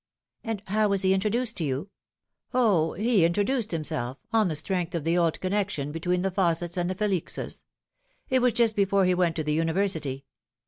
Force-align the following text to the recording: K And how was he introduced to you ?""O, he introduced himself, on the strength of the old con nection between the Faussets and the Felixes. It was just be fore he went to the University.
K 0.43 0.49
And 0.49 0.63
how 0.65 0.87
was 0.87 1.03
he 1.03 1.13
introduced 1.13 1.57
to 1.57 1.63
you 1.63 1.91
?""O, 2.55 2.93
he 2.93 3.23
introduced 3.23 3.69
himself, 3.69 4.17
on 4.33 4.47
the 4.47 4.55
strength 4.55 4.95
of 4.95 5.03
the 5.03 5.15
old 5.15 5.39
con 5.41 5.51
nection 5.51 5.91
between 5.91 6.23
the 6.23 6.31
Faussets 6.31 6.75
and 6.75 6.89
the 6.89 6.95
Felixes. 6.95 7.61
It 8.27 8.41
was 8.41 8.53
just 8.53 8.75
be 8.75 8.83
fore 8.85 9.05
he 9.05 9.13
went 9.13 9.35
to 9.35 9.43
the 9.43 9.53
University. 9.53 10.25